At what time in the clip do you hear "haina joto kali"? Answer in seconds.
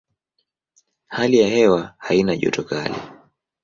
1.97-2.95